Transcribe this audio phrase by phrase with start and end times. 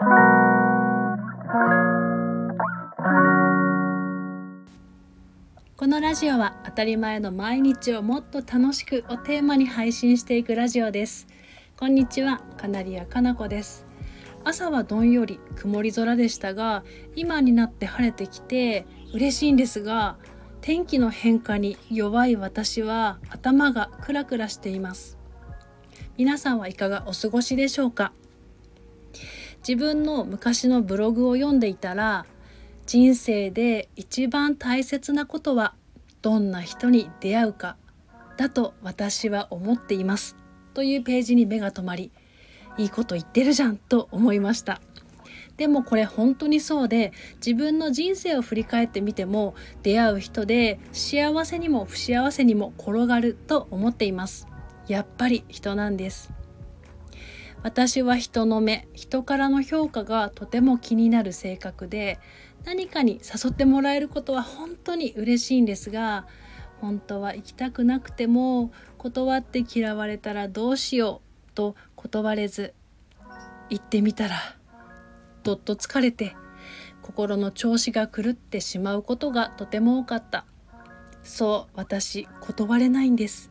[0.00, 0.04] こ
[5.88, 11.26] のラジオは当たり前の毎日をもっと楽しくをテーマに配信していくラジオです。
[11.76, 13.86] こんにちはカナリアかなこです。
[14.44, 16.84] 朝はどんより曇り空でしたが
[17.16, 20.16] 今になって晴れてきて嬉しいんですが
[20.60, 25.18] 天気の変化に弱い私は頭がクラクラしています。
[26.16, 28.12] 皆さんはいかがお過ごしでしょうか？
[29.68, 32.24] 自分の昔のブログを読んでいたら
[32.86, 35.74] 人生で一番大切なことは
[36.22, 37.76] どんな人に出会うか
[38.38, 40.36] だと私は思っています。
[40.72, 42.10] というページに目が留まり
[42.78, 44.80] いいこと言ってるじゃんと思いました。
[45.58, 47.12] でもこれ本当にそうで
[47.44, 54.48] 自分の人生を振り返ってみても出会う人で幸せにも不幸せにも転がると思っています。
[54.86, 56.32] やっぱり人なんです。
[57.62, 62.18] 私は人の目人からの評価がとても気になる性格で
[62.64, 66.26] 何かに誘ってもらえることは本当に嬉しいんですが
[66.80, 72.74] 本当は行きたくなくても断って嫌われたらどうしようと断れず
[73.70, 74.36] 行ってみたら
[75.42, 76.36] どっと疲れて
[77.02, 80.44] 心の調子が狂ってしまうことがとても多かった。
[81.22, 83.50] そう私断れないんです。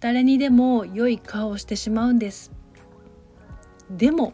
[0.00, 2.52] 誰にでも良い顔をしてしまうんです。
[3.90, 4.32] でも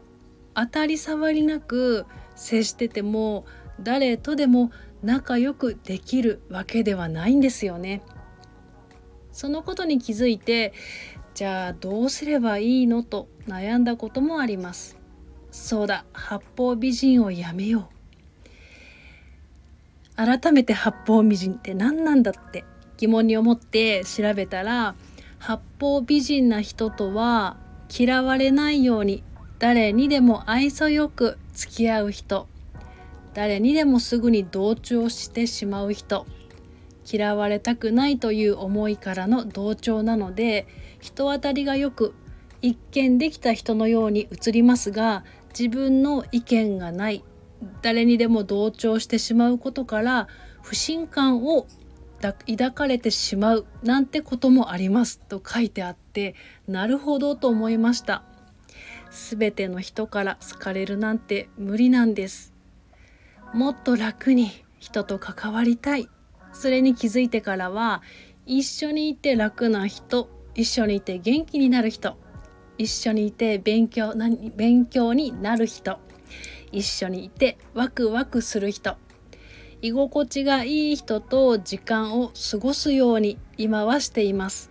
[0.54, 3.46] 当たり障りなく接してても
[3.80, 4.70] 誰とでも
[5.02, 8.02] 仲良くできるわけではないんですよね。
[9.32, 10.72] そのことに気づいて
[11.34, 14.96] じゃあどうすればいいのと悩んだこともあります。
[15.50, 17.96] そうだ八方美人をやめよう。
[20.16, 22.64] 改めて八方美人って何なんだって
[22.96, 24.94] 疑問に思って調べたら
[25.38, 27.58] 八方美人な人とは
[27.94, 29.22] 嫌われないように
[29.58, 32.46] 誰にでも愛想よく付き合う人。
[33.32, 36.26] 誰にでもすぐに同調してしまう人。
[37.10, 40.66] 嫌われたくないという思いからの同調なので
[41.00, 42.14] 人当たりがよく
[42.62, 45.24] 一見できた人のように映りますが
[45.56, 47.24] 自分の意見がない。
[47.80, 50.28] 誰にでも同調してしまうことから
[50.62, 51.66] 不信感を
[52.20, 56.34] 抱かれてしまうなんてこともありますと書いてあって
[56.66, 58.22] なるほどと思いました。
[59.10, 62.52] 全ての人から好かれるなんて無理なんです。
[63.54, 66.08] もっと楽に人と関わりたい。
[66.52, 68.02] それに気づいてからは
[68.46, 72.16] 一緒にいて楽な人一緒にいて元気になる人
[72.78, 75.98] 一緒にいて勉強な勉強になる人
[76.72, 78.96] 一緒にいてワクワクする人
[79.82, 84.70] 居心地がいい人と時間を過ごすように今はしています。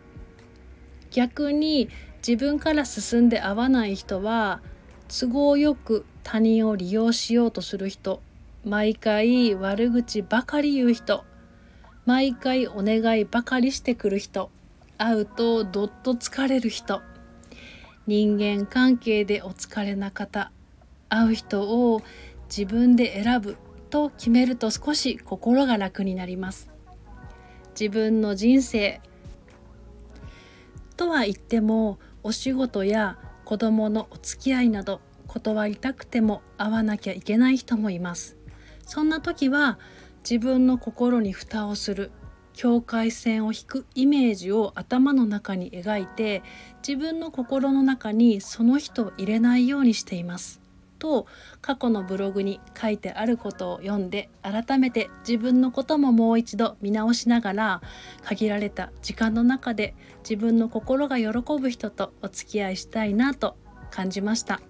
[1.12, 1.90] 逆に
[2.28, 4.59] 自分から進んで合わない人は
[5.08, 8.19] 都合よく他人を利用しようとする人
[8.63, 11.24] 毎回悪口ばかり言う人
[12.08, 14.50] 毎回お願いばかりしてくる人
[14.97, 17.03] 会うとどっと疲れる人
[18.08, 20.52] 人間関係でお疲れな方
[21.09, 21.62] 会う人
[21.92, 22.02] を
[22.50, 23.56] 自分で選ぶ
[23.92, 26.69] と決めると少し心が楽になります。
[27.80, 29.02] 自分の人生
[30.97, 38.36] とは言ってもお仕事や子供のお付き合いなど断りたくても会わなきゃいけない人もいます。
[38.84, 39.78] そんな時は
[40.28, 42.09] 自分の心に蓋をする
[42.53, 46.41] 境界線を引くイメージを頭の中に描いて
[46.78, 50.64] 自分の心の中にその人を入れないようにしています。
[51.05, 51.27] と
[51.61, 57.81] 過去のブログに書いてあることを読んで改めて自分のことももう一度見直しながら
[58.23, 59.94] 限られた時間の中で
[60.27, 61.27] 自分の心が喜
[61.59, 63.55] ぶ人とお付き合いしたいなと
[63.91, 64.61] 感じました。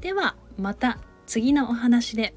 [0.00, 2.32] ではまた次のお話で。